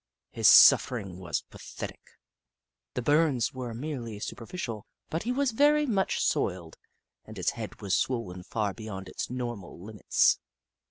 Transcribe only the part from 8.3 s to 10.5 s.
far beyond its normal limits.